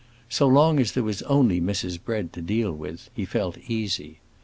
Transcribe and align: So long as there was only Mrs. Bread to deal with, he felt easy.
So 0.29 0.47
long 0.47 0.79
as 0.79 0.93
there 0.93 1.03
was 1.03 1.21
only 1.21 1.61
Mrs. 1.61 2.03
Bread 2.03 2.33
to 2.33 2.41
deal 2.41 2.71
with, 2.71 3.11
he 3.13 3.23
felt 3.23 3.59
easy. 3.69 4.17